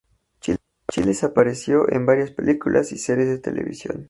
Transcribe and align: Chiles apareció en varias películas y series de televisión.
Chiles 0.91 1.23
apareció 1.23 1.87
en 1.91 2.07
varias 2.07 2.31
películas 2.31 2.91
y 2.91 2.97
series 2.97 3.27
de 3.29 3.37
televisión. 3.37 3.99